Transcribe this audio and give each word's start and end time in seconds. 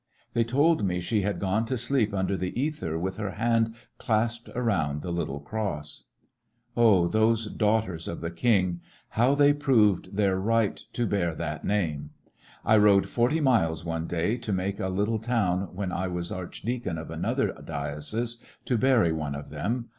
They 0.33 0.43
told 0.43 0.83
me 0.83 0.99
she 0.99 1.21
had 1.21 1.37
gone 1.39 1.63
to 1.65 1.77
sleep 1.77 2.11
under 2.11 2.35
the 2.35 2.59
ether 2.59 2.97
with 2.97 3.17
her 3.17 3.33
hand 3.33 3.75
clasped 3.99 4.49
around 4.55 5.03
the 5.03 5.11
little 5.11 5.39
cross. 5.39 6.05
Daughters 6.75 6.75
of 6.75 6.83
Oh, 6.83 7.07
those 7.07 7.45
Daughters 7.51 8.07
of 8.07 8.19
the 8.19 8.31
King! 8.31 8.81
How 9.09 9.35
they 9.35 9.53
proved 9.53 10.15
their 10.15 10.39
right 10.39 10.75
to 10.93 11.05
bear 11.05 11.35
that 11.35 11.63
name! 11.63 12.09
I 12.65 12.77
rode 12.77 13.09
forty 13.09 13.39
miles, 13.41 13.85
one 13.85 14.07
day, 14.07 14.37
to 14.37 14.51
make 14.51 14.79
a 14.79 14.89
little 14.89 15.19
town, 15.19 15.69
when 15.75 15.91
I 15.91 16.07
was 16.07 16.31
archdeacon 16.31 16.97
of 16.97 17.11
another 17.11 17.53
diocese, 17.63 18.43
to 18.65 18.79
bury 18.79 19.11
one 19.11 19.35
of 19.35 19.51
them. 19.51 19.89